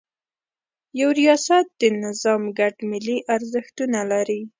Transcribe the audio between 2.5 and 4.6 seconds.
ګډ ملي ارزښتونه لري.